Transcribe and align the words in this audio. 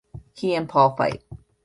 He 0.33 0.55
and 0.55 0.67
Paul 0.67 0.95
fight. 0.95 1.21